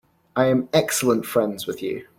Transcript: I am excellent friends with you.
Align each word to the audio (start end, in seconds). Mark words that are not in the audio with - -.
I 0.35 0.45
am 0.47 0.67
excellent 0.73 1.27
friends 1.27 1.67
with 1.67 1.83
you. 1.83 2.07